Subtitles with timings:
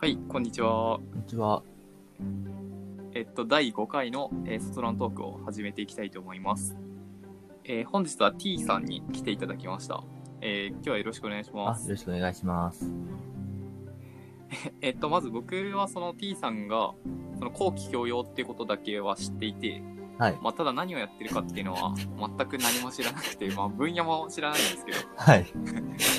[0.00, 0.96] はい、こんにちは。
[0.96, 1.62] こんにちは。
[3.12, 6.74] えっと、第5回の、えー、卒論トークを始めていきたいと思います。
[7.64, 10.02] えー本日は T さんに来ていただきました。
[10.40, 11.84] えー今日はよろしくお願いしあ、ます。
[11.84, 12.90] よろしくお願いします。
[14.80, 16.94] えっと、まず僕はその T さんが、
[17.38, 19.82] その後期教養っていうことだけは知っていて、
[20.16, 20.38] はい。
[20.40, 21.94] まあ、ただ何をやってるかっていうのは
[22.38, 25.46] 全く何も知らなくて、まあ、分野も知らないんですけど、はい。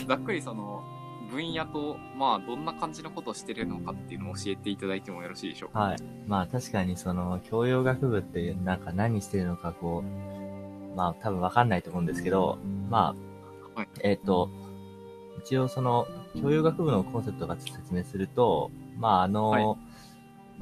[0.08, 0.81] ざっくりその、
[1.32, 5.80] 分野と、まあ、どんな感じのことをしてるのかっていうのを教えていただいてもよろしいでしょうか？
[5.80, 5.98] はい。
[6.28, 12.58] まあ確かにその、教養学部ってなんか何してるのかこう、まあ多分わかんないと思うんですけど、
[12.90, 13.16] ま
[13.76, 14.50] あ、はいえっ、と、
[15.40, 16.08] 一応その、
[16.42, 19.66] 教養学部のコンセプトが説明すると、まああの、はい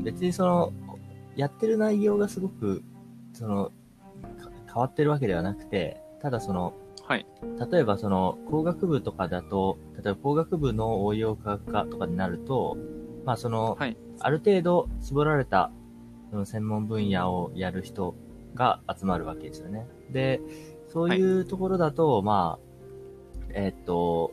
[0.01, 0.71] 別にその、
[1.35, 2.83] やってる内容がすごく、
[3.33, 6.73] その、か変わってるわけではなくて、ただその、
[7.09, 7.25] はい。
[7.71, 12.77] 例えばその工学部とかだと、例えば工学部の応用科学科とかになると、
[13.25, 13.97] まあその、はい。
[14.19, 15.71] ある程度絞られた
[16.29, 18.13] その専門分野をやる人
[18.53, 19.88] が集まるわけですよね。
[20.11, 20.39] で、
[20.93, 24.31] そういうところだと、まあ、えーっと、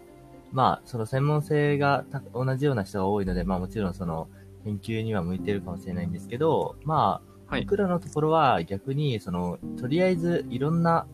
[0.53, 4.29] まあ、その専門性がた同じような人が多いので、まあもちろんその
[4.65, 7.63] 研究には向いてるかもしれないんですけど、まあ、はい。
[7.63, 11.07] 僕らのところは逆に、その、とりあえずいろんな、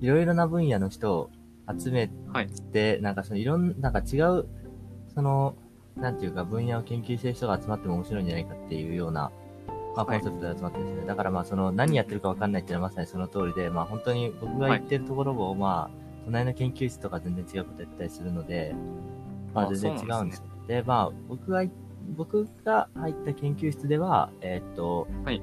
[0.00, 1.30] いろいろな分野の人を
[1.78, 2.48] 集めはい。
[2.72, 4.46] て、なんかそのいろん、なんか違う、
[5.14, 5.54] その、
[5.96, 9.30] なんていうか分野を研究してる人が集まっても面白いんじゃないかっていうような、
[9.94, 11.06] まあコはいンセプトで集まってるんですね。
[11.06, 18.74] だからまあその何やってるかわかんないっていうのはまさにその通りで、まあ本当に僕が言ってるところも、まあ、隣の研究室とか全然違うことやってたりするので、
[19.52, 20.44] まああ全然違うんですすよ。
[20.68, 21.64] でまあ僕が、
[22.16, 25.42] 僕が入った研究室では、えーっと、はい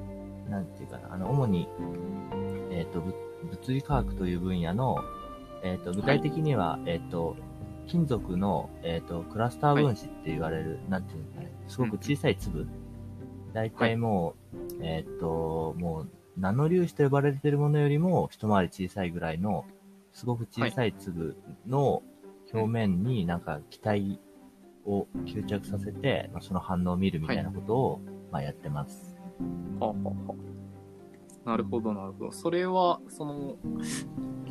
[0.50, 1.68] なんていうかな、あの、主に、
[2.70, 4.98] えーっと、ぶ物理科学という分野の、
[5.62, 7.36] えーっと、具体的には、えーっと、
[7.86, 12.68] 金属の、えーっと、クラスター分子って言われる、なんていうんですかね、すごく小さい粒。
[13.52, 19.64] 大体もう、えーっと、もう、ナノ粒子と呼ばれているものよりも一回り小さいぐらいの、
[20.12, 22.02] すごく小さい粒の
[22.52, 24.20] 表面になんか気体
[24.84, 28.00] を吸着させて、まあ、その反応を見るみたいなことを、
[28.30, 29.16] まあ、やってます。
[29.80, 30.57] はあはあはあ
[31.48, 32.32] なるほど、なるほど。
[32.32, 33.56] それは、その、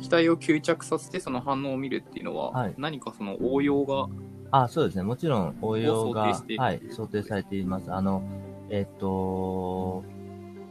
[0.00, 4.08] 機体を吸着させてその反応を見るっていうのは、はい何かその応用が、
[4.50, 5.04] あ、そうですね。
[5.04, 7.92] もちろん応用がを想定して、はい、想定されています。
[7.92, 8.22] あの、
[8.70, 10.02] えっ、と、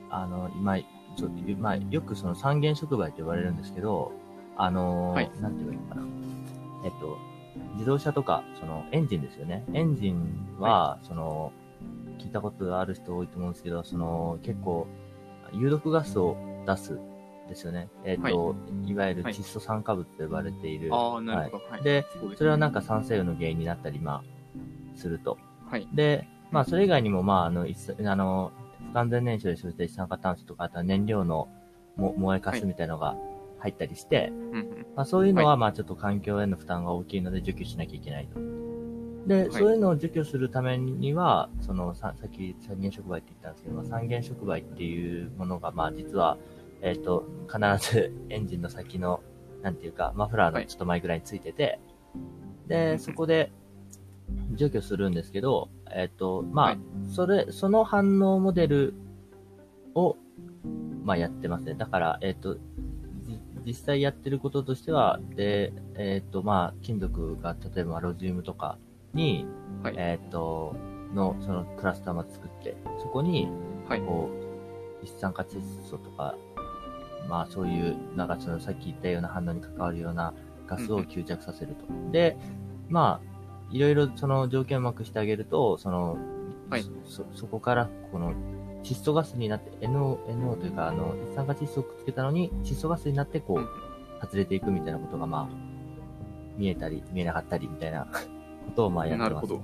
[0.10, 1.30] あの、今、ちょ
[1.60, 4.12] まあ、よくその三原触媒と呼ばれるんですけど、
[4.58, 6.02] あの、はいなんて言えばいいのかな。
[6.84, 7.18] えっと、
[7.76, 9.64] 自動車とか、そのエンジンですよね。
[9.74, 11.54] エンジンは、その、
[12.20, 14.88] 聞いたことある人多いと思うんですけど、その、結構、
[15.54, 17.00] 有毒ガスを出す
[17.48, 17.90] ですよね。
[18.04, 20.94] えっ、と、い、わゆるはい窒素酸化物と呼ばれている。
[20.94, 21.64] ああ、なるほど。
[21.70, 21.84] はい。
[21.84, 24.24] で、それはなんか酸性雨の原因になったり、ま
[24.96, 25.38] あ、すると。
[25.70, 25.88] はい。
[25.94, 28.52] で、まあ、それ以外にも、まあ、あの、あの、
[28.90, 31.48] 不完全燃焼でそういった一酸化炭素とか、あとは燃料の
[31.96, 33.18] も燃えかすみたいなのが
[33.60, 34.86] 入ったりして、うんうん。
[34.96, 38.57] まあ、そういうのは、はいまあ、ちょっと環境への負担が大きいので除去しなきゃいけないと。
[39.28, 39.52] で、い。
[39.52, 46.38] そういうのを除去するためには、その、ささっき三原触媒って言ったんですけど、まあ、三原触媒っていうものが、まあ、実は、
[46.82, 49.22] えっ、と、必ず エンジンの先の、
[49.62, 51.80] なんていうか、マフラーのちょっと前ぐらいについてて、
[52.68, 53.52] で、そこで
[54.54, 56.80] 除去するんですけど、えっ、と、まあ、はい。
[57.10, 58.94] それ、その反応モデル
[59.94, 60.16] を、
[61.04, 61.74] まあ、やってますね。
[61.74, 62.56] だから、えっ、と、
[63.24, 68.78] じ実際やってることとしては、で、えっ、と、まあ、金属が、例えばロジウムとか
[69.18, 69.46] に、
[69.84, 69.96] はい。
[69.98, 70.76] えっ、と、
[71.14, 73.50] の、そのクラスターまで作って、そこに、
[73.90, 74.02] はい。
[74.02, 74.30] こ
[75.02, 76.36] う、一酸化窒素とか、
[77.28, 80.34] まあそういう、なんかそのさっき言ったような反応に関わるような
[80.68, 82.12] ガスを吸着させると。
[82.12, 82.38] で、
[82.90, 83.38] まあ、
[83.72, 86.18] いろいろその条件をうまくしてあげると、その、
[86.70, 88.34] はいそ、そこからこの
[88.84, 93.68] 窒素ガスになって、NO、NO というか、あの、一酸化窒素をくっつけたのに、窒素ガスになってこうんう、
[94.22, 95.78] 外れていくみたいなことがまあ、
[96.58, 98.08] 見えたり、見えなかったりみたいな
[98.68, 99.34] ことをまあやってます。
[99.34, 99.62] なるほど。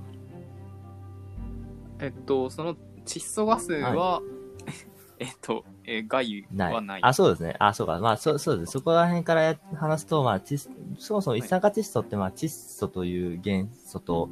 [1.99, 4.21] えっと、その窒素ガスは、
[5.19, 6.73] えっと、えー害ない。
[6.73, 7.01] はない。
[7.03, 7.55] あ、そうですね。
[7.59, 7.99] あ、そうか。
[7.99, 8.73] まあ、そう、そうです。
[8.73, 14.29] そこら辺からや話すと、まあ、窒素そもそも一酸化窒素って、まあ、窒素という元素と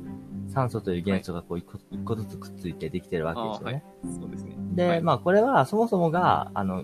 [0.50, 3.84] 酸素という元素がこう一個、一個ずつくっついてできてるわけですよね。
[4.20, 4.56] そうですね。
[4.74, 6.84] で、はいまあ、これはそもそもが、あの、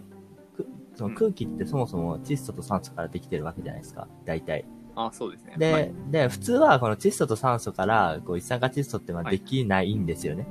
[0.56, 4.07] くそうんの空気ってそもそも窒素と酸素からできてるわけじゃないですか。
[4.25, 4.66] 大体。
[4.98, 5.54] あ、そうですね。
[5.58, 10.48] で、はい、で、普通はこの窒素と酸素から、こう、一酸化窒素ってまあはいできないんですよね。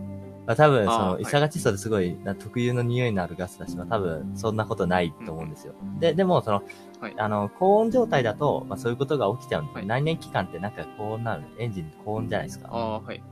[0.47, 5.75] まあ多分、その、一酸化窒素ってすごい、な特有の匂いのあるガスだし、まあ多分、そんなことないと思うんですよ。
[5.99, 6.63] で、でも、その、
[7.01, 9.77] はいあの、高温状態だと、まあそういうことが起きちゃうんです。
[9.77, 12.69] はい内燃機関ってなんか高温なる、エンジン高温じゃないですか。
[12.71, 13.23] ああ、はい。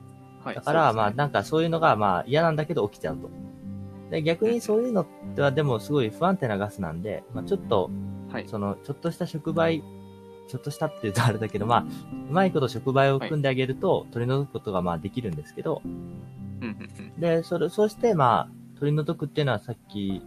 [0.45, 0.55] はい。
[0.55, 3.31] だから、まあ、なんかそういうのが、まあ、嫌なんだけど起きちゃうと。
[4.11, 7.91] で、逆にそういうのっては、でもすごい不安定なガスなんで、まあ、ちょっと、
[8.31, 8.49] はい。
[8.49, 9.83] その、ちょっとした触媒、
[10.49, 11.81] ちょっとしたって言うとあれだけど、まあ、
[12.29, 15.91] うまいこと触媒を組んであげると、取り除くことが、まあ、できるんですけど、うん
[16.61, 17.21] うんうん。
[17.21, 20.23] で、それ、そして、まあ、取り除くっていうのはさっき、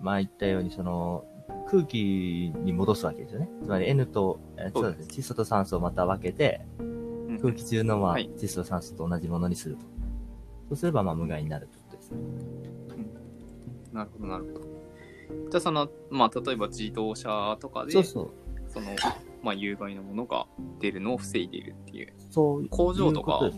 [0.00, 1.24] まあ言ったように、その、
[1.70, 3.48] 空気に戻すわけですよね。
[3.62, 9.82] つまり N と、えそうですね、窒素と酸素をまた分けて、うん空気中の、まあ、はい窒素と酸素と同じものにすると。
[9.82, 9.86] そ
[10.74, 12.18] うすれば、まあ、無害になるってことですね。
[13.92, 14.60] なるほど、なるほど。
[15.50, 18.30] じゃあ、その、まあ、例えば自動車とかで、そうそう。
[18.68, 18.86] その、
[19.42, 20.46] まあ、有害なものが
[20.80, 23.50] 出るのを防いでいるっていう、そういう工場とかも。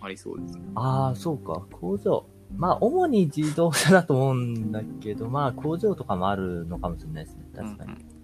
[0.00, 0.62] ありそうですね。
[0.74, 1.62] ああ、そうか。
[1.72, 2.26] 工場。
[2.56, 7.44] まあ、主に自動車だと思うんだけど、まあ、工場とかもあるのかもしれないですね。
[7.56, 7.92] 確かに。
[7.92, 8.14] うんうん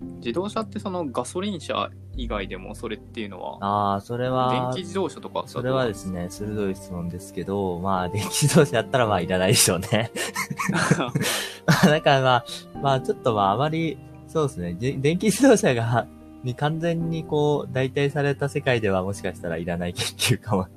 [0.00, 10.10] 自動車ってそのガソリン車以外でもそれっていうのは、ああ、それは、電気自動車とかそれはですね、鋭い質問ですけど、まあ、 電気自動車だったらまあ、いらないでしょうね。
[11.84, 12.44] だからまあ、
[12.80, 16.06] まあ、ちょっとまあ、あまり、そうですね、で電気自動車が、
[16.44, 20.68] に完全にこう、代替された世界ではもしかしたらいらない研究かも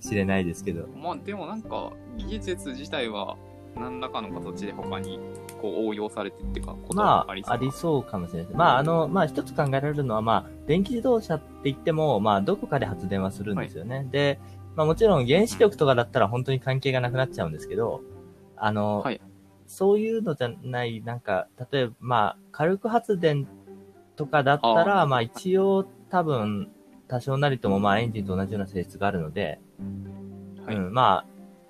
[0.00, 0.86] しれないですけど。
[0.94, 3.36] まあでもなんか技術自体は
[3.76, 5.18] 何らかの形で他に
[5.60, 8.56] こう応用されてってかことまあはあり、そうありそうかもしれないです。
[8.56, 14.06] まあ、あの、まあ、一つ考えられるのは、まあ、電気自動車って言っても、まあ、どこかで発電はするんですよね。
[14.10, 14.38] で、
[14.76, 18.02] まあ、もちろん原子力とかだったら本当に関係がなくなっちゃうんですけど、
[18.56, 19.20] あの、はい
[19.68, 23.46] そういうのじゃない、なんか、例えば、まあ、火力発電
[24.16, 26.72] とかだったら、あまあ、一応、多分、
[27.06, 29.60] 多少なりとも、まあ、エンジンと同じような性質があるので、
[30.64, 31.26] はいうん、まあ、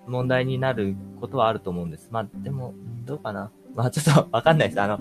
[0.06, 2.08] 問題になることはあると思うんです。
[2.12, 2.72] まあ、でも、
[3.04, 3.50] どうかな。
[3.74, 4.80] まあ、ちょっとわかんないです。
[4.80, 5.00] あの、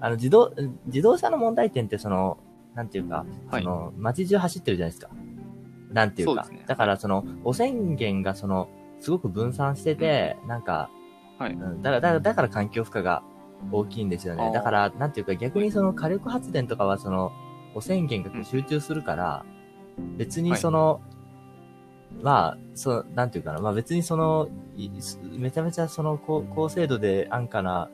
[0.00, 0.52] あの、自動、
[0.86, 2.38] 自動車の問題点って、その、
[2.74, 5.10] なんていうか、はいその、街中走ってるじゃないですか。
[5.92, 6.44] なんていうか。
[6.44, 8.68] そうねだから、その、汚染源が、その、
[8.98, 10.90] すごく分散してて、なんか、
[11.38, 13.22] はいうん、だから、だから、だから環境負荷が
[13.70, 14.50] 大きいんですよね。
[14.52, 17.32] だから、なんていうか、逆にその火力発電とかは、その、
[17.74, 19.44] 汚染源が集中するから、
[20.16, 21.00] 別にその、
[22.22, 23.60] まあ、そう、なんていうかな。
[23.60, 24.90] まあ別にその、い
[25.38, 27.90] めちゃめちゃその高高精度で安価な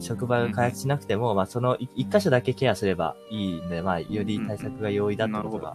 [0.00, 5.74] 触媒を開発しなくても、まあそのい一箇所だけケアすればいいんで、まあより対策が容易だってことが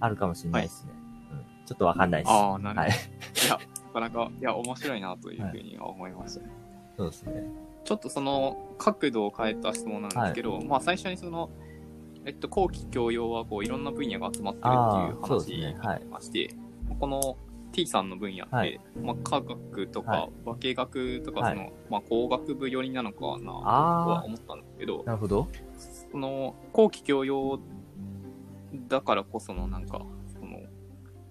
[0.00, 0.92] あるかもしれないですね。
[1.32, 2.32] うん、ちょっとわかんないです。
[2.32, 2.80] ああ、なるほど。
[2.80, 3.58] はいい、や、な
[3.94, 6.50] かなか、いや、面白いなというふうには思いましたね。
[6.96, 7.44] そうですね。
[7.84, 11.50] ちょっとその角度を変えた質問なんですけど、まあ最初にその、
[12.24, 15.76] えっと、後期教養はこういろんな分野が集まってるっていうあーそう話ですね。
[15.78, 16.00] はい。
[16.00, 16.54] がまして、
[16.98, 17.36] この
[17.72, 18.80] T さんの分野って、はい。
[19.02, 20.28] まあ、科学とかは
[20.62, 20.74] い。
[20.74, 21.56] 化学とかはい。
[21.56, 25.48] その、まあ、工学部寄りなのかなとは思ったんですけどなるほど。
[26.10, 27.58] その後期教養
[28.88, 30.02] だからこそのなんか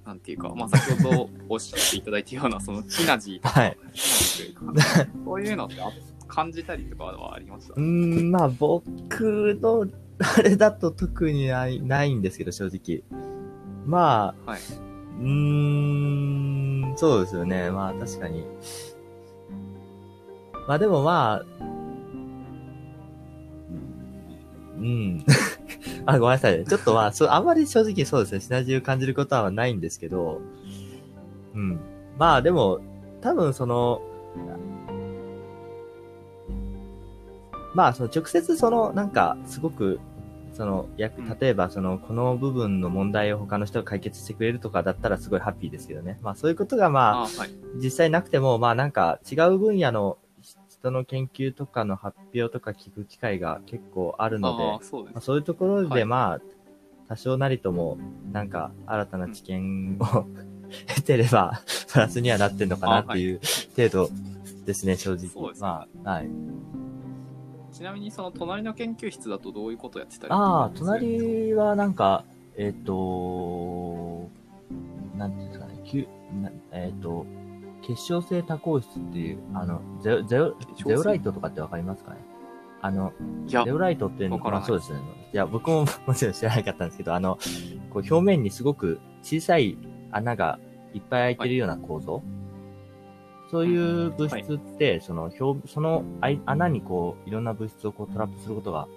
[0.06, 3.78] なんていうか、まあ、先ほどおっしゃっていただいたようなそのシナジーとか、 はい。
[3.94, 5.90] シナジーというかそういうのってあ
[6.28, 9.88] 感じたりとかはありましたうーん、まあ僕の、
[10.20, 13.04] あれだと特にない、ないんですけど、正直。
[13.86, 14.60] まあ、はい
[15.20, 17.70] うーん、そうですよね。
[17.72, 18.46] まあ確かに。
[20.68, 21.46] まあでもまあ、
[24.78, 25.26] うん。
[26.06, 26.64] あ、ごめんなさい。
[26.66, 30.42] ちょっとまあ、そう、あんまり正直そうですね、シナジーを感じることはないんですけど、
[31.54, 31.80] うん。
[32.18, 32.80] まあでも、
[33.22, 34.02] 多分その、
[37.74, 40.00] まあ、その直接その、なんか、すごく、
[40.54, 46.20] その、やうん例えば、その、この部分の問題を他の人が解決してくれるとかだったらすごいハッピーですけどね。
[46.22, 47.50] まあ、そういうことがまあ、あはい
[47.82, 50.18] 実際なくても、まあなんか違う分野の
[50.84, 55.90] 人の研究とかの発表とか聞く機会が結構あるので、あーそうですまあ、そういうところはい。
[55.90, 56.42] でまあ、
[57.08, 57.98] 多少なりとも、
[58.34, 60.26] なんか新たな知見を
[60.88, 63.40] 得てれば、プラスにはなってんのかなっていう
[63.78, 64.10] 程度
[64.66, 65.30] ですね、正直。
[65.30, 65.68] そうですね。
[65.68, 66.30] まあ、はい。
[67.72, 72.26] ちなみにその隣の研究室だとどういうことやってたりああ、とかする隣はなんか、
[72.58, 74.30] えっ、と、
[75.16, 76.08] なんていうんですかね、きゅ
[76.42, 77.26] なえっ、と、
[77.86, 82.18] 結晶性多孔質っていう、あの、ゼオ、ゼオ、ゼオライトとかってわかりますかね？
[82.82, 83.14] あの、
[83.46, 84.70] ゼオライトっていうのわからない。
[84.70, 85.30] まあそうですね。
[85.34, 87.38] いや、僕ももちろん知らなかったんですけど、あの、
[87.90, 89.78] こう表面にすごく小さい
[90.12, 90.60] 穴が
[90.94, 92.22] いっぱい開いてるような構造？
[93.52, 96.04] そういう物質って、その表、その
[96.46, 98.88] 穴にこう、いろんな物質をこうトラップすることが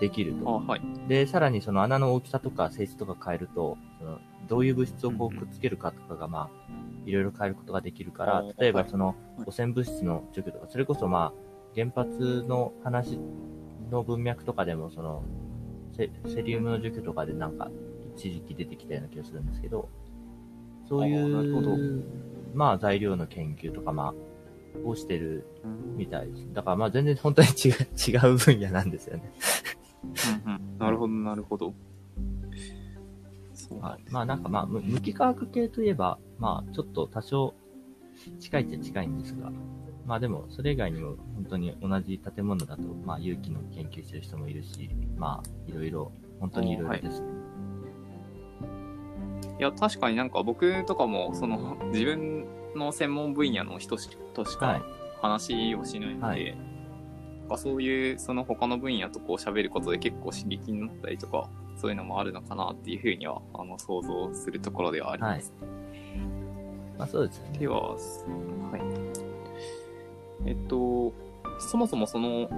[0.00, 0.52] できるあと。
[0.66, 0.82] はい。
[1.08, 6.50] で、さらにその穴の大きさとか性質とか変えると、そのどういう物質をこうくっつけるかとかが、まあ、
[7.06, 13.18] いろいろ変えることができるから例えばそのはい汚染物質の除去とか、それこそまあ、原発の話
[13.90, 15.22] の文脈とかでも、その、
[15.96, 17.70] セセリウムの除去とかでなんか、
[18.16, 19.88] 一時期出てきたような気がするんですけど、
[20.88, 22.04] そういう、
[22.54, 25.46] まあ材料の研究とか、まあ、をしてる
[25.96, 26.52] みたいです。
[26.52, 29.32] だからまあ全然本当に違う、 違う分野なんですよね。
[30.46, 30.78] うんうん。
[30.78, 31.74] なるほど、なるほど。
[33.80, 37.54] はいまあなんかまあ、む無機化学系といえば、まあちょっと多少
[38.40, 39.50] 近いっちゃ近いんですが、
[40.06, 47.26] まあでもそれ以外にも本当に同じ建物だと、まあ有機の研究してる人もいるし、まあいろいろ、本当にいろいろですね。
[49.58, 54.80] いや、確かになんか僕とかも、その、自分の専門分野の人しとしはい。
[54.80, 54.86] か
[55.22, 56.56] 話をしないので、はい。
[57.40, 65.52] なんかそういう、その他の分野とこう喋ることで結構刺激になったりとか、そういうのもあるのかなっていうふうには、あの、想像するところではあります。
[66.98, 67.58] まあそうですよね。
[67.58, 67.98] では、は
[70.44, 70.48] い。
[70.48, 71.12] えっと、
[71.58, 72.48] そもそもその、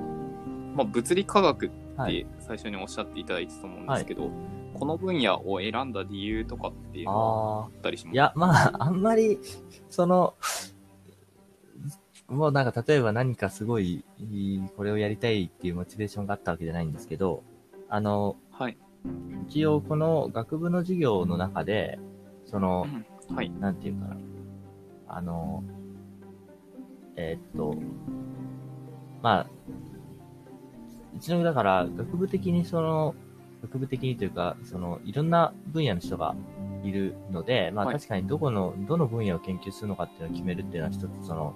[0.74, 2.26] まあ、物理科学っはい。
[2.26, 4.30] て最初におっしゃっていただいてたと思うんですけど、
[4.74, 8.12] この分野を選んだ理由とかっていうのはああったりします？
[8.12, 8.14] あ。
[8.14, 9.38] いや、まあ、あんまり、
[9.88, 10.34] その、
[12.28, 17.42] もうなんか例えば何かすごい、いいこれをやりたいっていうモチベーションがあったわけじゃないんですけど、
[17.88, 18.76] あの、はい。
[19.48, 21.98] 一応この学部の授業の中で、
[22.44, 22.86] その、
[23.34, 23.50] はい。
[23.50, 24.16] なんていうかな。
[25.08, 25.62] あの、
[27.16, 27.76] えーっと、
[29.22, 29.46] まあ、
[31.16, 33.14] うちのだから学部的にその、
[33.62, 36.34] 学部的にというか、その、いろんな分野の人が
[36.84, 41.54] いるので、まあはい確かにどこの、どの分野を研究するのかっていうのを決めるっていうのは一つその、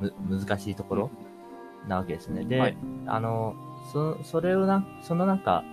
[0.00, 1.10] む、難しいところ
[1.88, 2.44] なわけですね。
[2.44, 3.54] で、はいあの、
[3.92, 5.64] そ、それをな、そのなんか、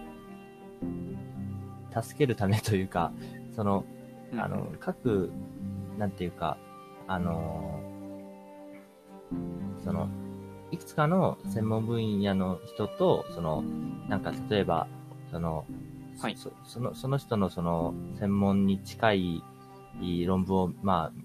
[2.01, 3.11] 助けるためというか、
[3.55, 3.85] その、
[4.31, 4.39] うん。
[4.39, 5.31] あの、各、
[5.97, 6.57] なんていうか、
[7.07, 7.81] あの
[9.83, 10.07] その、
[10.71, 13.63] いくつかの専門分野の人と、その、
[14.07, 14.87] なんか例えば、
[15.31, 15.65] その、
[16.21, 16.35] はい。
[16.35, 19.43] そその、その人のその、専門に近い
[20.25, 21.21] 論文を、まあ、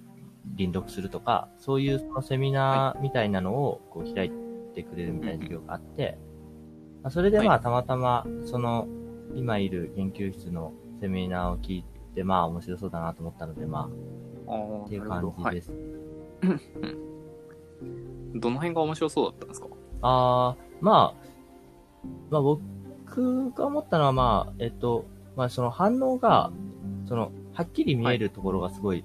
[0.56, 4.30] 輪読するとか、そういうそのセミナーみたいなのをこう開い
[4.74, 6.18] てくれるみたいな授業があって、
[7.02, 8.86] まあ、それでまはあ、たまたま、その、
[9.34, 13.90] 今いる研究室のセミナーを聞いて、まあ、面白そうだなと思ったので、ま
[14.46, 15.42] あっていうなるほど。
[15.48, 15.72] はい感じです。
[18.36, 19.68] どの辺が面白そうだったんですか？
[20.02, 21.26] あー、まあ、
[22.30, 25.04] まあ僕が思ったのはまあ、えっと、
[25.36, 26.50] まあその反応が、
[27.06, 29.04] その、はっきり見えるところがすごい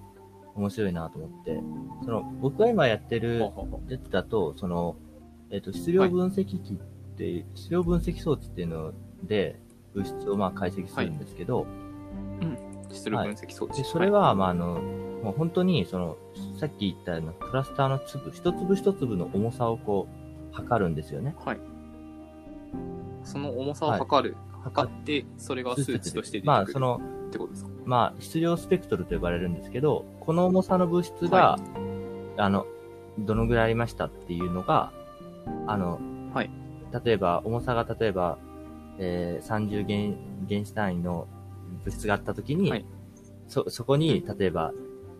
[0.55, 1.61] 面白いなと思って、
[2.03, 3.39] その、僕が今やってる
[3.87, 4.95] やつだと、その、
[5.51, 6.77] えっと、質量分析機っ
[7.15, 9.59] て、質量分析装置っていうので、
[9.93, 13.77] 物質をまあ解析するんですけど、う質量分析装置。
[13.77, 14.81] で、それは、まあ、あの、
[15.23, 16.17] もう本当に、その、
[16.59, 20.07] さっき言ったようなクラスターの粒、一粒一粒の重さをこ
[20.51, 21.35] う、測るんですよね。
[21.37, 21.57] はい。
[21.57, 21.67] はい。
[23.23, 24.35] その重さを測る。
[24.63, 27.71] 測って、それが数値として出てくるまあ、その、ってことですか？
[27.85, 31.59] まあ、質量スペクトルと呼ばれるんですけど、この重さの物質が、は
[32.37, 32.65] あの、
[33.19, 34.91] どのぐらいありましたっていうのが、
[35.67, 35.99] あの、
[36.33, 36.49] はい
[37.03, 38.39] 例えば、重さが例えば、
[38.99, 40.15] えー、30原
[40.47, 41.27] 原子単位の
[41.83, 42.85] 物質があったときに、はい
[43.49, 44.71] そ、そこに、例えば、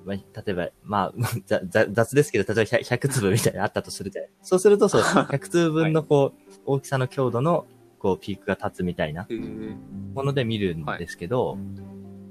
[0.06, 1.14] まあ、例えば、まあ、
[1.46, 7.66] ざざ雑ですけど、例えば 100, 100粒みたいなのあったとするじゃないそうすると、そう、 100粒分のこう、大きさの強度の、
[7.98, 9.28] こう、ピークが立つみたいな
[10.14, 11.58] もので見るんですけど、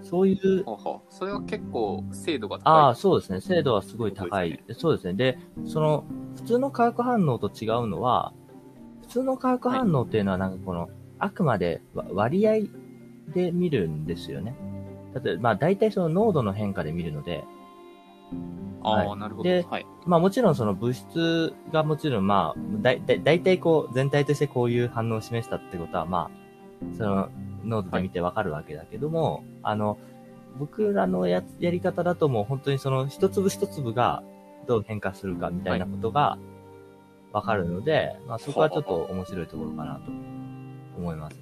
[0.03, 2.63] そういう、はあはあそれは結構精度が高い。
[2.73, 3.41] ああ、そうですね。
[3.41, 4.63] 精度はすごい高い。
[4.69, 5.15] そうそうですね。
[5.15, 6.05] で、その、
[6.37, 8.33] 普通の化学反応と違うのは、
[9.03, 12.53] 普通の化学反応っていうのはなんかこの、あくまでわ割合
[13.35, 14.55] で見るんですよね。
[15.23, 17.45] 例えば、まあ大体その濃度の変化で見るので、
[18.83, 19.49] ああ、はいなるほど。
[19.49, 19.87] ではい。
[20.07, 27.29] まあもちろんその物質がもちろんまあ、だいだいこう全体としてこういう反応を示したってことはまあ、その
[27.65, 29.99] 濃度で見てわかるわけだけども、あの、
[30.59, 34.23] 僕らのやつやり方だともう本当にその一粒一粒が
[34.67, 36.39] どう変化するかみたいなことが
[37.33, 40.11] わかるので、まあそこはちょっと面白いところかなと
[40.99, 41.37] 思います。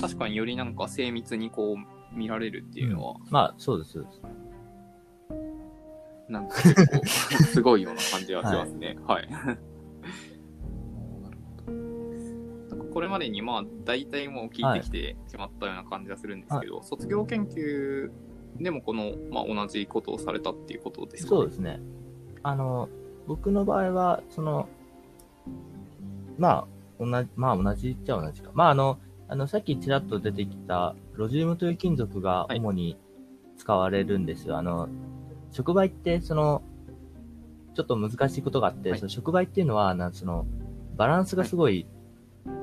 [0.00, 3.92] 確かによりなんか精密にこう見られるっていうのは、まあそうです。
[3.92, 4.22] そうです
[6.28, 7.06] なんか結構
[7.44, 8.98] すごいような感じはしますね。
[9.06, 9.30] はい。
[9.30, 9.58] なる
[11.66, 11.72] ほど。
[12.76, 18.10] なんかこれまでにまあ大体もう聞いてきてしまったような感じがするんですけど、卒業研究
[18.60, 21.80] でもこの、まあ、同じことをされたっていうことですか、ね、そうですね。
[22.42, 22.88] あの、
[23.26, 24.68] 僕の場合は、その、
[26.38, 26.66] まあ、
[26.98, 28.50] 同じ、まあ同じっちゃ同じか。
[28.54, 28.98] まああの、
[29.28, 32.96] あの、さっきちらっと出てきた、ロジウムという金属がはい主に
[33.56, 34.58] 使われるんですよ。
[34.58, 34.88] あの、
[35.50, 36.62] 触媒って、その、
[37.74, 40.46] ちょっと難しいことがあって、はいその触媒っていうのは、なんその、
[40.96, 41.86] バランスがすごい、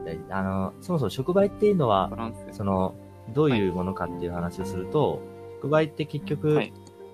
[0.08, 2.12] えあの、そもそも触媒っていうのは。
[2.52, 2.96] その、
[3.34, 5.22] どういうものかっていう話をすると、
[5.62, 6.74] 触媒って結局、はい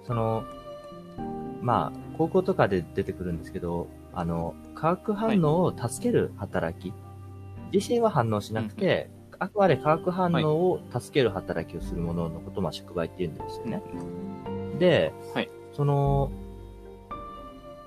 [0.10, 0.44] その、
[1.62, 6.92] まあ、高校とかで出てくるんですけど、あの、化学反応を助ける働き。
[7.72, 9.10] 自身は反応しなくて、
[9.40, 13.82] あくまで化学反応を助ける働きをするもののことを、まあ、触媒って言うんですよね。
[14.80, 15.50] で、はい。
[15.74, 16.32] その、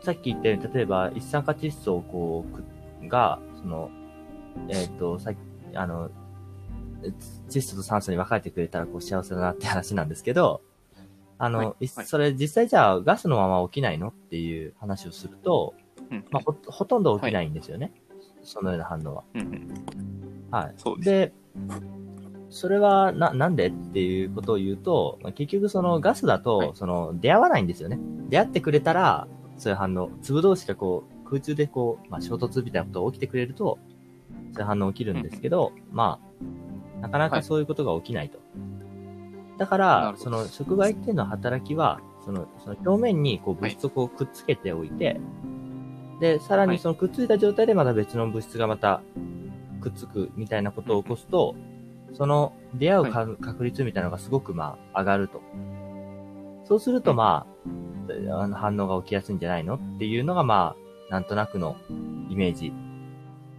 [0.02, 3.90] さっき言ったように、例えば一酸化窒素をこう、くが、その、
[4.68, 5.38] えっ、と、さっき、
[5.76, 6.10] あの、
[7.50, 10.62] 窒素と酸素に分かれてくれたらこう幸せだなって話なんですけど、
[11.38, 11.84] あの、はい。
[11.86, 12.06] いはい。
[12.06, 14.08] それ実際じゃあガスのまま起きないの？
[14.08, 15.74] っていう話をすると、
[16.10, 16.24] うん。
[16.30, 17.92] まあ、ほ、ほとんど起きないんですよね。
[18.42, 19.24] そのような反応は。
[19.34, 19.84] うんうん
[20.50, 20.74] はい。
[20.76, 21.32] そうで
[22.50, 27.98] それはな、なんでっていうことを言うと、まあ結局そのガスだと、はいその出会わないんですよね。
[28.28, 33.78] 出会ってくれたら、そういう反応、粒同士がこう、空中でこう、まあ衝突みたいなことが起きてくれると、
[34.52, 36.20] そういう反応起きるんですけど、ま
[36.98, 38.38] あ、なかなかそういうことが起きないと。
[39.58, 45.20] だかならそどの触媒っていうのは働きは、その、その表面にこう物質をこうくっつけておいて、
[46.22, 49.02] で、さらはいにそのくっついた状態でまた別の物質がまた
[49.80, 51.56] くっつくみたいなことを起こすと、
[52.14, 55.42] その出会うか、確率みたいなのがすごくまあ上がると。
[56.64, 57.44] そうするとま
[58.30, 60.76] あ、あの反応が起きやすいんじゃないのっていうのがま
[61.10, 61.76] あ、なんとなくの
[62.30, 62.72] イメージ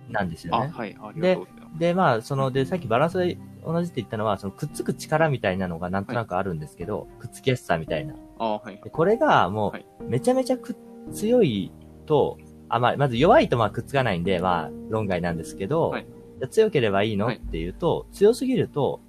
[0.09, 0.71] なんですよあ、ね。
[0.73, 1.79] はい、ありがとうございます。
[1.79, 8.15] で、まあ、その、で、さっきバランスで同じって言ったのは、そのくっつく力みたいなのがなんとなくあるんですけど、くっつきやすさみたいな。
[8.39, 8.79] あ、はい。
[8.81, 10.77] でこれがもはい、う、めちゃめちゃく
[11.11, 11.73] 強い
[12.05, 12.37] と、
[12.75, 16.05] あ、まあ、まず弱いとまあくっつかないんで、まあ、論外なんですけど、はい
[16.39, 19.01] じゃあ強ければいいの、はいっていうと、強すぎると、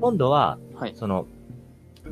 [0.00, 0.92] 今度は、はい。
[0.94, 1.26] その、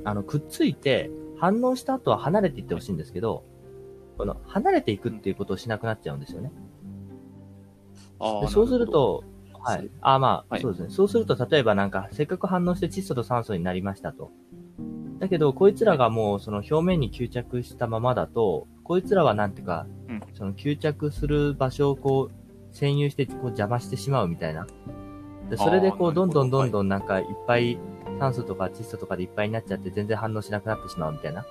[0.05, 3.45] あの、くっついて、反応した後は離れていってほしいんですけど、
[4.17, 6.51] この、離れていくっていうことをしなくなっちゃうんですよね。
[8.19, 9.23] あでそうする、と、
[9.61, 9.89] はい。
[10.01, 10.91] あ、まあ、はいそうですね。
[10.91, 14.33] そうすると、例えばなんか、せっかく反応して窒素と酸素になりましたと。
[15.21, 19.98] だけど、こいつらがもう、その表面に吸着したままだと、こいつらはなんていうか、うん
[20.39, 24.69] その吸着する場所をこう、占有して、こう邪魔してしまうみたいな。
[25.51, 27.77] でそれでこう、どどんどんどんどんなんか、いっぱい、
[28.21, 31.45] 酸素とか窒素とかでいっぱいになっちゃって、全然反応しなくなってしまうみたいな、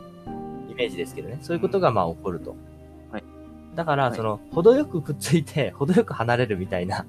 [0.69, 1.38] イメージですけどね。
[1.41, 2.56] そういうことがまあ起こると。
[3.12, 3.23] はい。
[3.76, 7.06] だから、はいその、程よくくっついて、 程よく離れるみたいな、こ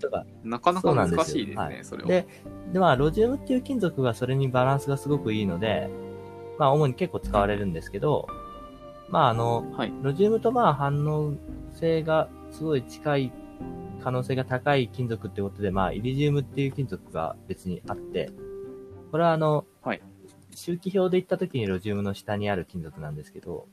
[0.00, 2.08] とがなかなか難しいですね、はいそれは。
[2.08, 2.26] で、
[2.72, 5.90] で、まあ、ロジウムっていう金属がそれにバランスがすごくいいので、
[6.58, 8.26] まあ、主に結構使われるんですけど、
[9.08, 9.92] まあ、あの、はい。
[10.02, 11.34] ロジウムとまあ、反応
[11.72, 13.32] 性がすごい近い
[14.02, 18.30] 可能性が高い金属ってことで、まあ、イリジウムっていう金属が別にあって、
[19.10, 20.02] これはあの、はい
[20.56, 23.68] 周期表で言った時にロジウムの下にある金属なんですけど、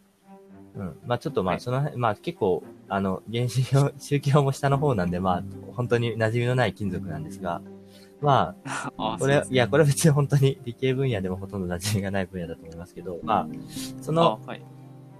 [0.76, 0.98] うん。
[1.06, 5.44] まあちょっとまはいあその辺、まあ結構、あの、原子表、 周期表も下の方なんで、まあ
[5.76, 7.62] 本当に馴染みのない金属なんですが、
[8.22, 13.48] まあ、 あ、これ、ねいや、これ別に本当に理系分野でもほとんど馴染みがない分野だと思いますけど、まあ、
[14.02, 14.62] その、あ、はい。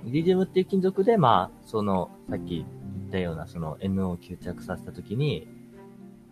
[0.06, 2.66] イリジウムっていう金属で、まあ、その、さっき言
[3.08, 5.48] ったような、その NO を吸着させたときに、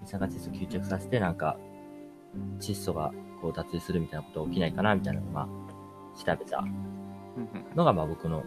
[0.01, 1.57] 二酸化窒素を吸着させて、なんか、
[2.59, 8.43] 窒素がこう脱水するみたいなことが起きないかな、みたいなのを、まあ、調べたうんのが、まあ僕の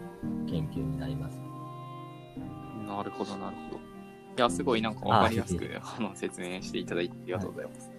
[0.47, 1.39] 研究になります。
[1.39, 3.79] うんなるほど、なるほど。
[3.79, 3.81] い
[4.37, 7.91] や、すごいなんかわかりやすくあの説明していただいてありがとうございます。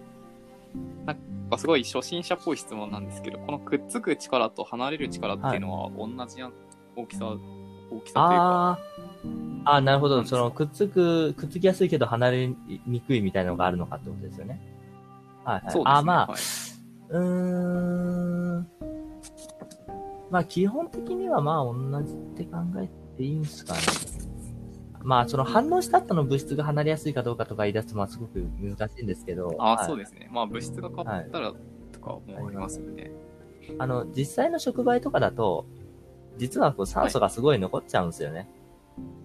[1.06, 1.16] なん
[1.50, 6.50] かすごい初心者っぽい質問なんですけど、このくっつく力と離れる力っていうのは同じな
[6.96, 10.24] 大きさ、大きさというか、あー、あーなるほど。
[10.24, 12.46] その、くっつく、くっつきやすいけど離れ
[12.86, 14.60] にくいみたいなのがあるのかってことですよね。
[15.44, 15.72] はい、はい。
[15.72, 15.84] そうですね。
[15.84, 16.40] あー、まあ、はい
[17.08, 18.68] うーん。
[20.30, 23.80] まあ、基本的にはまあ、同じって考えていいんですかね。
[25.02, 29.54] まあ、その反応した後の物質が離れやすいかどうかとか言い出すと、まあ、すごく難しいんですけど。
[29.60, 30.28] ああ、はいそうですね。
[30.32, 31.52] まあ、物質が変わったら
[31.92, 33.12] とかもありますよね。
[33.78, 35.66] あの、実際の触媒とかだと、
[36.38, 38.48] 実はこう酸素がすごい残っちゃうんですよね。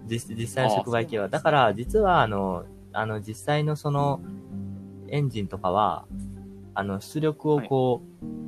[0.06, 1.30] 実実際の触媒系は。
[1.30, 4.22] だから、実はあの、あの、実際のその、
[5.10, 6.06] エンジンとかは、
[6.74, 8.02] あの、出力をこ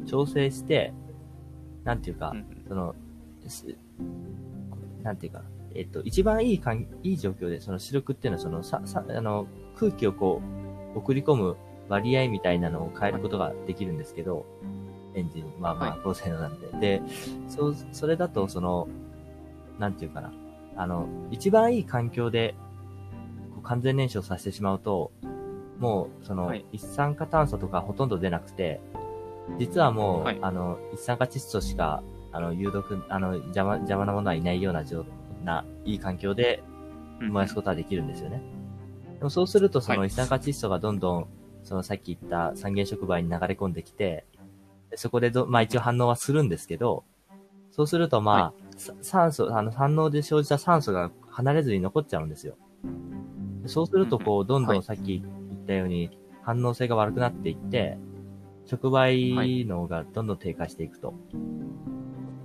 [0.04, 0.94] う、調整して、
[1.84, 2.34] なんていうか、
[2.68, 2.96] その、
[3.48, 3.76] す
[5.04, 5.44] なんていうか、
[5.76, 10.42] えっと、一番いいかん、いい状況で、その出力っていうのは、その、さ、さ、あの、空気をこ
[10.96, 11.58] う、送り込む
[11.90, 14.46] 割合みたいなのを変えることができるんですけど、
[15.16, 16.68] エンジン、まあまはあ、高性能なんで。
[16.80, 17.02] で、
[17.48, 18.88] そう、それだと、その、
[19.80, 20.32] なんていうかな、
[20.76, 22.56] あの、一番いい環境で、
[23.64, 25.12] 完全燃焼させてしまうと、
[25.80, 26.66] もう、その、はい。
[26.72, 28.82] 一酸化炭素とかほとんど出なくて、
[29.60, 30.40] 実はもう、はい。
[30.42, 35.06] あの、一酸化窒素しか、あの、有毒、あの、邪魔、邪魔なものはいないような状、
[35.44, 36.64] な、いい環境で
[37.20, 37.30] うん。
[37.30, 38.42] 燃やすことはできるんですよね。
[39.20, 40.08] でもそうすると、そのはい。
[40.08, 41.28] 一酸化窒素がどんどん、
[41.64, 44.33] そのさっき言った三原触媒に流れ込んできて、で
[44.96, 47.04] そこでど、まあ一応反応はするんですけど、
[47.72, 52.56] そうするとまあ、はさ酸素、あの反応で生じた酸素が離れずに残っちゃうんですよ。
[53.64, 57.98] でそうするとこう、どんどはいんさっき言ったように反応性が悪くなっていって、
[58.66, 61.14] 触媒能がどんどん低下していくと。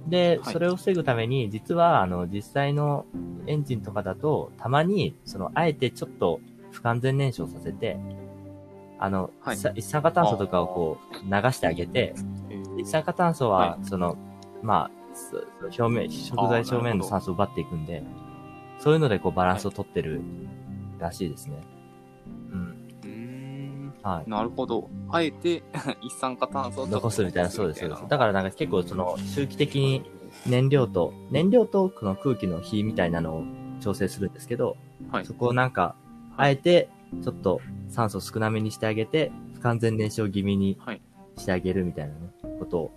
[0.08, 3.04] で、はいそれを防ぐために、実は、あの、実際の
[3.46, 7.98] エンジンとかだと、たまに、その、あえてちょっと不完全燃焼させて、
[8.98, 12.14] あの、はい一酸化炭素とかをこう、流してあげて、
[12.50, 14.16] えー一酸化炭素はは、その、
[14.62, 18.04] まあ、そ表面、食材表面の酸素を奪っていくんで、
[18.78, 20.22] そういうのでこうバランスを取ってる
[20.98, 21.60] らしいですね。
[22.52, 23.92] うん。
[24.02, 24.30] はい。
[24.30, 24.88] なるほど。
[25.10, 25.62] あえて
[26.02, 28.02] 一酸化炭素を残すみたいな、そうです、そうです。
[28.02, 30.04] だかからなんか結構その周期的に
[30.46, 33.44] 燃料と、燃料とこの空気の比みたいなのを
[33.80, 34.76] 調整するんですけど、
[35.10, 35.94] はいそこをなんか、
[36.36, 36.88] あえて
[37.22, 41.02] ちょっと酸素少なめにしてあげて、不完全燃焼気味にはい。
[41.36, 42.92] してあげるみたいなね、ことを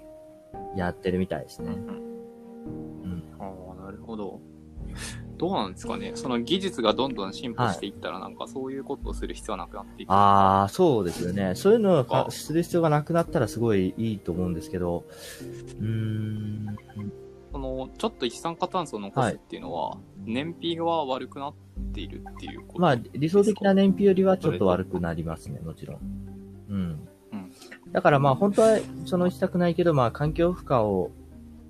[0.76, 1.70] やってるみたいですね。
[1.70, 3.24] うんうん。
[3.40, 4.40] ああ、なるほど。
[5.38, 6.12] どうなんですかね。
[6.16, 10.12] その技術がどんどん進歩していったら、なんかそういうことをする必要はなくなっていく。
[10.12, 11.56] ああ、そうですよね。
[11.56, 15.06] そういうのをかあする必要がなくなったらすごいいいと思うんですけど、
[15.80, 16.78] うーん、
[17.52, 21.54] その、ちょっと一酸化炭素を残すっていうのは、燃費が悪くなっ
[21.94, 26.00] ているっていうことまあ、理想的な燃費よりはちょっと悪くなりますね、もちろん。
[26.70, 26.78] うん。
[26.78, 27.52] うん
[27.92, 31.12] だからまあ、本当は、そのしたくないけど、まあ、環境負荷を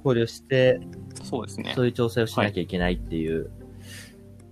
[0.03, 0.79] 考慮して、
[1.23, 1.83] そうですねそ。
[1.83, 3.49] ういう調整をしなきゃいけないっていう。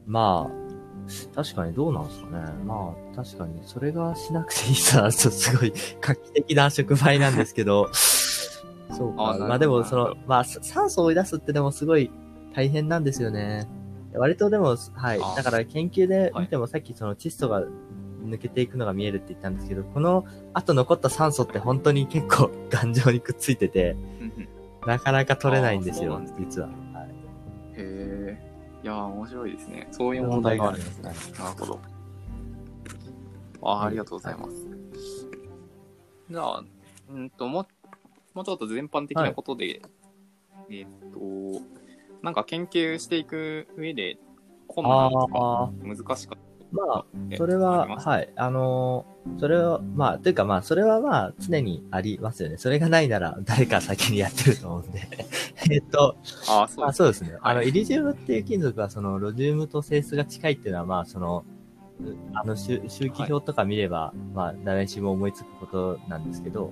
[0.08, 2.52] まあ、確かにどうなんですかね。
[2.66, 7.90] まあ、確かに、それがしなくていいさ、 すごい画期的な触媒なんですけど、
[8.92, 9.32] そうか。
[9.32, 12.12] あまあでも、そのまあ、さ酸素を追い出すってでもすごい
[12.54, 13.68] 大変なんですよね。
[14.14, 15.36] 割とでも、はいあ。
[15.36, 17.64] だから研究ではい見てもさっきその窒素が
[18.24, 23.96] 抜けていくのが見えるって言ったんですけど、この後残った酸素って本当に結構頑丈にくっついてて、
[24.86, 26.68] なかなか取れないんですよす、実は。
[26.68, 26.74] は
[27.06, 27.10] い
[27.74, 28.50] へえ。
[28.84, 29.88] いやー、面白いですね。
[29.92, 31.10] そういう問題があるんですね。
[31.10, 31.16] ね。
[31.38, 31.80] なるほど。
[33.62, 34.68] あーありがとうございます。
[36.30, 36.64] じゃあ、
[37.10, 37.68] うんと、もう、
[38.34, 39.82] もうちょっと全般的なことで、
[40.70, 41.62] えーっと、
[42.22, 44.18] なんか研究していく上で、
[44.68, 46.38] 困難とかあ難しかっ
[46.72, 48.30] まあ、たってそれは、はい。
[48.36, 52.58] あのーそれは、まあ、というかまあ、それはまあ、常にありますよね。
[52.58, 55.08] それがないなら、誰か先にやってると思うんで。
[55.70, 56.16] えっと、
[56.48, 56.98] ああ、そうまあ、です。
[56.98, 57.38] そうですね。
[57.42, 61.44] あの、はいイリジウムっていう金属は、その、ロジウムと性質が近いっていうのは、まあ、その、
[62.02, 66.72] うあの周、周期表とか見れば、まあ、誰しも思いつくことなんですけど、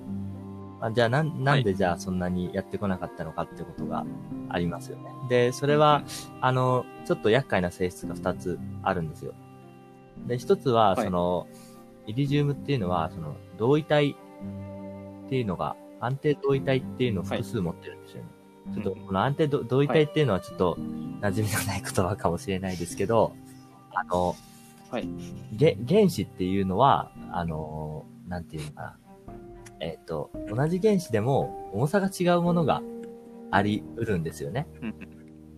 [0.80, 4.04] あ、じゃあ、なん、なんでじゃあそんなにやってこなかったのかってことが
[4.48, 5.10] ありますよね。
[5.28, 6.02] で、それは、
[6.40, 9.34] あの、ちょっと厄介な性質が2つあるんですよ。
[10.26, 11.46] で、1つは、はいその、
[12.06, 14.16] イリジウムっていうのは、その、同位体
[15.26, 18.28] っていうのが、安定同位体っていうのを複数持ってるんですよね。
[18.74, 20.76] ちょっと、うんこの安定同同位体っていうのはちょっと、
[21.20, 23.32] 馴染みのない言葉かもしれないですけど、
[23.92, 24.36] あの、
[24.90, 25.08] はい。
[25.52, 28.96] げ原子っていうのは、あの、なんていうのかな。
[29.80, 32.82] えっ、と、同じ原子でも重さが違うものが
[33.50, 34.66] あり得るんですよね。
[34.82, 34.94] うん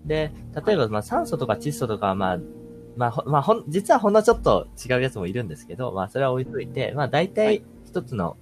[0.05, 0.33] で、
[0.67, 2.39] 例えば、まあ、酸素とか窒素とかは、まあ、
[2.97, 8.37] まあ、ほまあ、ほん、実はほんのちょっと違うやつもいるんですけど、まあ、それは置いといて、まあ、大は体い、一つの、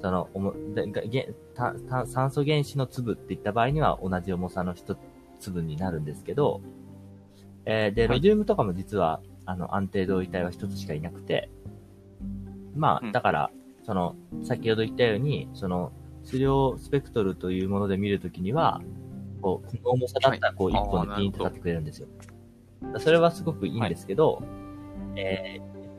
[0.00, 4.96] その、おも、でがげたた酸素原子の粒っていった場合には同じ重さの一
[5.38, 6.60] 粒になるんですけど、
[7.66, 8.16] えーで、はい。
[8.16, 11.50] ロジウムとかも実は、あの、安定同位体は一つしかいなくて、
[12.74, 13.12] まあ、うん。
[13.12, 13.50] だから、
[13.90, 15.90] その、先ほど言ったように、その、
[16.22, 18.80] 質量スペクトルというもので見るときには、
[19.42, 22.06] こう、重さだったら、こう、一はい本でピンと立ってくれるんですよ。
[22.98, 24.44] それはすごくいいんですけど、
[25.16, 25.58] え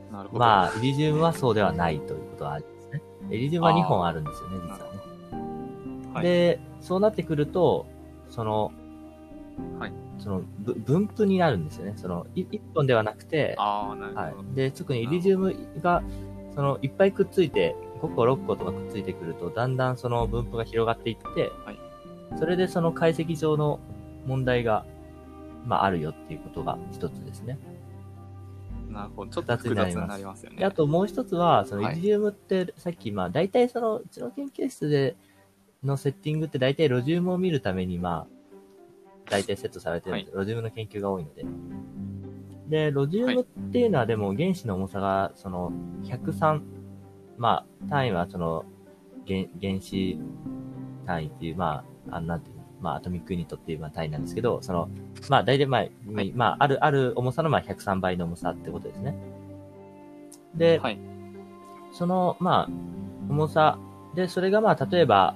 [0.10, 0.45] なるほど。
[0.45, 3.01] ーまあ、イリジウムはそうではないということはありますね。
[3.30, 6.13] イリジウムは2本あるんですよね、実はね。
[6.13, 7.88] はい、で、そうなってくると、
[8.30, 8.71] その、
[9.80, 11.93] はいその、ぶ分布になるんですよね。
[11.97, 14.21] その、い一本ではなくて、ああ、なるほど。
[14.21, 14.56] はい。
[14.56, 16.04] で、特にイリジウムが、
[16.56, 21.92] その、いっぱいくっついて、5個、6個とかくっついてくると、だんだんその分布が広がっていって、はい
[22.38, 23.80] それでその解析上の
[24.26, 24.86] 問題が、
[25.66, 27.58] まあ、あるよっていうことが一つですね。
[28.90, 29.32] なるほど。
[29.32, 30.58] ちょっと複雑になりますよね。
[30.58, 35.16] で、あともう一つは、そのはいイリジウムって、さっき、まあ、大体その、うちの研究室で
[35.84, 38.28] のセッティングって大体ロジウムを見るために、まあ、
[39.30, 41.46] 大体セットされてるんです、ロジウムの研究が多いので。
[42.71, 46.62] で、ロジウムっていうのはでも原子の重さが、その、103、
[47.38, 48.63] まあ、単位はその、
[49.27, 50.17] 原原子
[51.05, 54.89] 単位っていう、まあ、あのなんていうの、まあ、アトミックユニットっていうまあ単位なんですけど、その、
[55.27, 55.81] まあ、大体まあ、
[56.13, 59.17] はいまあ、ある、ある重さのまあ103倍の重さってことですね。
[60.55, 60.99] で、はい。
[61.91, 62.69] その、まあ、
[63.29, 63.79] 重さ。
[64.15, 65.36] で、それがまあ、例えば、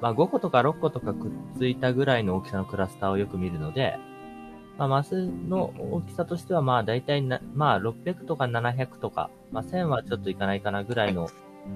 [0.00, 4.00] まあ5個とか6個とかくっついたぐらいの大きさのクラスターをよく見るので、
[4.78, 11.28] まあマスの大きさとしてはまあ大体な、まあ600とか700とか、まあ1000はちょっといかないかなぐらいの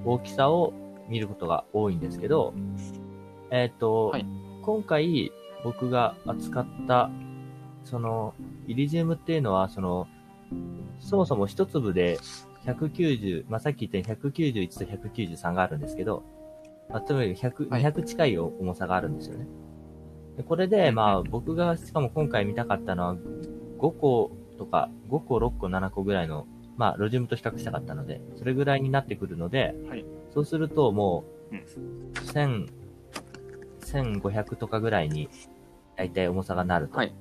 [0.04, 0.72] 大きさを
[1.08, 2.54] 見ることが多いんですけど、
[3.50, 4.26] えっ、と、はい。
[4.62, 5.30] 今回
[5.62, 7.10] 僕が扱った、
[7.84, 8.34] その、
[8.66, 10.08] イリジウムっていうのは、その、
[11.00, 12.18] そもそも一粒で
[12.64, 14.32] 190、まあ、さっき言ったように
[14.66, 16.24] 191と193があるんですけど、
[16.88, 17.82] まあ、つまり100、はい。
[17.82, 19.46] 200近い重さがあるんですよね。
[20.36, 23.16] でこれで、まあ、僕がしかも今回見たかったのは、
[23.78, 26.46] 5個とか、5個、6個、7個ぐらいの、
[26.76, 31.62] まあ、ロジウムと比較したかったので、それぐらいになってくるので、はいそうするともうんう、
[32.12, 32.68] 1000、
[33.80, 35.30] 1500とかぐらいに、
[35.96, 36.98] だいたい重さがなると。
[36.98, 37.14] はい。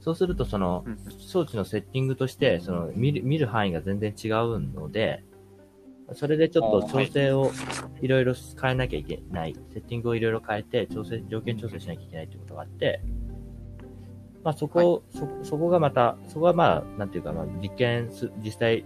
[0.00, 5.24] そうすると、その、うん装置のセッティングとして、その、見る、見る範囲が全然違うので、
[6.14, 7.50] それでちょっと調整を
[8.00, 9.54] いろいろ変えなきゃいけない。
[9.72, 13.00] セッティングをいろいろ変えて、調整、条件調整しなきゃいけないってことがあって、
[14.44, 18.84] まあそこ、そ、そこがまた、そこはまあ、なんていうか、まあ実験す、実際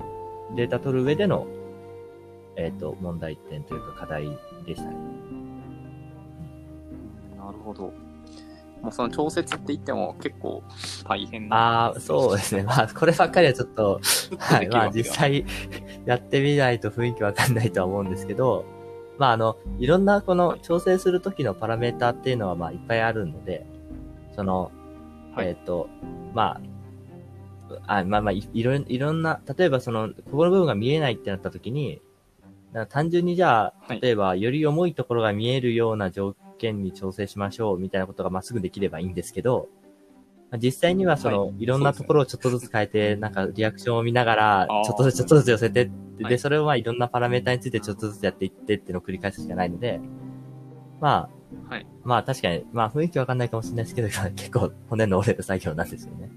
[0.55, 1.47] データ取る上での、
[2.57, 4.25] えっ、と、問題点というか課題
[4.67, 4.97] でしたね。
[7.37, 7.93] なるほど。
[8.83, 10.62] もうその調節って言っても結構
[11.05, 11.57] 大変な。
[11.57, 12.62] ああ、そうですね。
[12.62, 14.01] まあ、こればっかりはちょっと、
[14.39, 14.69] はい。
[14.69, 15.45] まあ、実際、
[16.05, 18.65] やってみないと雰囲気わかんないとは思うんですけど、
[19.19, 23.67] まあ、あの、いろんなこの調整するときのパラメーターっていうのは、まあ、いっぱいあるので、
[24.35, 24.71] その、
[25.35, 25.89] はいえっ、と、
[26.35, 26.61] ま
[27.87, 32.01] あ、あまあまあい、いろん、いろんな、例えばその、ここの部分が見えないってなったときに、
[32.89, 39.69] 単純にじゃあは、い例えば、より重いところが見えるような条件に調整しましょうみたいなことがまっすぐできればいいんですけど、
[40.51, 50.01] まあ実際にはその、はいい、ろんなところをちょっとずつ変えて、なんかリアクションを見ながらちょっとずつちょっとずつ寄せてって、で、はいそれをまあいろんなパラメータについてちょっとずつやっていってっていうのを繰り返すしかないので、
[51.01, 51.37] まあ、
[51.69, 51.87] はい。
[52.05, 56.31] まあ確かに、まあ雰囲気わかんないかもしれないですけど、 結構骨の折れる作業なんですよね。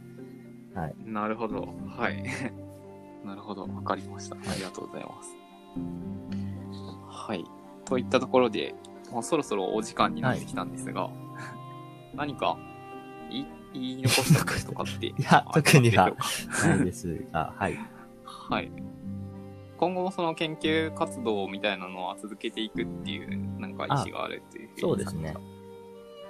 [0.75, 0.95] はい。
[1.05, 1.67] なるほど。
[1.87, 2.23] はい。
[3.25, 3.63] なるほど。
[3.63, 4.35] わかりました。
[4.35, 5.35] ありがとうございます。
[7.07, 7.43] はい。
[7.85, 8.75] といったところで、
[9.11, 11.09] もうそろそろお時間になってきたんですが、
[12.15, 12.57] 何か
[13.29, 16.15] 言い言い残したこととかって いや特には
[16.63, 17.79] ないですが、 はい。
[18.49, 18.71] はい。
[19.77, 25.35] 今後もその研究活動みたいなのは続けていくっていう、なんか意思があるっていうふうにそうですね。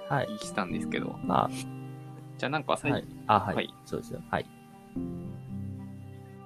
[0.08, 0.28] はい。
[0.38, 1.50] したんですけど、ま
[2.38, 3.04] じゃあなんかあ、最,、はい。
[3.26, 3.54] あ、はい。
[3.56, 4.22] はいそうですよ。
[4.30, 4.46] はい。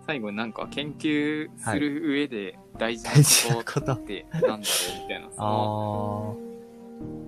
[0.07, 3.11] 最後になんか研究する上で大事な
[3.57, 3.99] ここととっ。
[4.01, 4.59] てなんだろう
[5.03, 6.37] みたいな、そあの、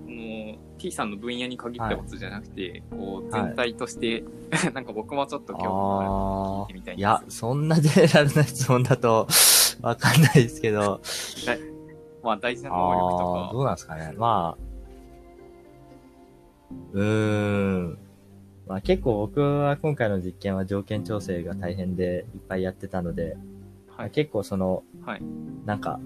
[0.07, 0.17] ー。
[0.17, 4.23] もう T さんの分野に限ったことじゃなくて、こうはい全体として、
[4.73, 9.27] なんか僕もちょっと興味があるのあで聞いてみたいんですーいや、そんなジェネラルな質問だと、
[9.81, 11.01] わかんないですけど、
[12.23, 14.13] まあ大事なあ能力ーとか、どうなんですかね。
[14.17, 14.63] まあ、
[16.93, 18.06] うーん。
[18.67, 23.37] まあ結構僕は今回の実験は条件調整が大変でいっぱいやってたので、
[23.95, 24.11] はい。
[24.11, 25.21] 結構その、はい。
[25.65, 25.99] なんか、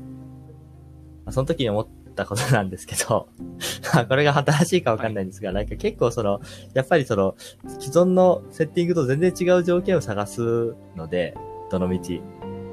[1.26, 3.28] まあその時に思ったことなんですけど、
[3.94, 6.40] まあこれが新しいかわかんないんですが、なんか結構その、
[6.74, 7.36] やっぱりその、
[7.68, 11.36] 既存のセッティングと全然違う条件を探すので、
[11.70, 12.00] どの道。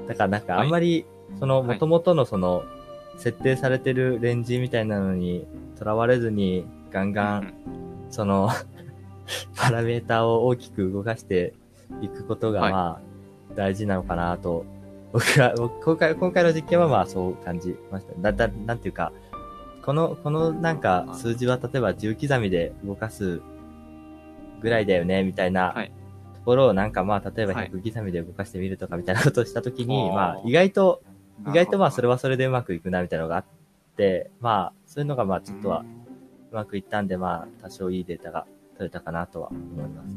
[0.07, 1.05] だからなんかあんまり、
[1.39, 2.65] そのはい元々のその、
[3.17, 5.45] 設定されてるレンジみたいなのに
[5.77, 7.53] とらわれずに、ガンガうんン、
[8.11, 8.51] その、
[9.57, 11.55] パラメーターを大きく動かして
[12.01, 12.73] いくことが、はい。
[12.73, 13.01] ま
[13.51, 14.65] あ、大事なのかなと、
[15.13, 18.33] 僕は、 僕今回、今回の実験はまあそう感じました。
[18.33, 19.13] だ、だ、なんていうか、
[19.83, 23.41] この、このなんか数字は例えば10刻みで動かす
[24.61, 25.93] ぐらいだよね、みたいなはい。
[26.35, 27.71] ところをなんかまあ例えばはい。
[27.71, 31.03] 100刻みで動かしてみるとかみたいなことをしたときに、まあ意外と、
[31.47, 33.45] 意外とまあそれははそれでうまくいくなみたいなのがあっ
[33.97, 35.85] て、まあそういうのがまあちょっとは
[36.53, 38.47] うまくいったんで、まあ多少いいデータが
[38.79, 40.17] 取れたかなとは思います。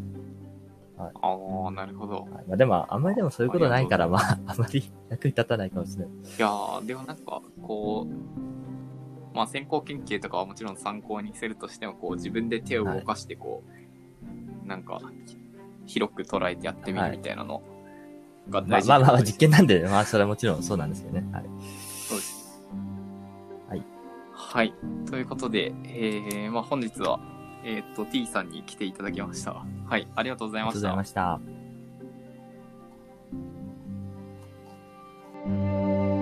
[0.97, 2.21] ああ、なるほど。
[2.21, 6.13] はいまあ、でも、あんまりでもそういうことないから、まあ、あまり役に立たないかもしれない。
[6.13, 13.63] いやー、でもなんか、こう、まあ先行研究とかはもちろん参考にするとしても、こう自分で手を動かして、こ
[14.63, 15.01] う、なんか、
[15.87, 17.63] 広く捉えてやってみるみたいなの
[18.49, 19.49] がまあ大事まあまあまあ、実験。
[19.49, 21.25] 験なんで、まあ、それはもちろんそうなんですけどね。
[21.31, 21.43] はい。
[22.07, 22.61] そうです。
[23.69, 23.85] はい。
[24.33, 24.73] はい。
[25.09, 27.19] ということで、えー、まあ本日は、
[27.63, 29.63] えー、っと、T さんに来ていただきました。
[29.85, 30.91] はい、ありがとうございました。
[30.91, 31.39] ありがとうございま
[36.09, 36.20] した。